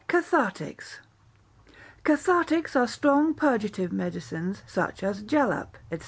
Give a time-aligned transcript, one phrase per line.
[0.07, 0.97] Cathartics
[2.03, 5.99] Cathartics are strong purgative medicines, such as jalap, &c.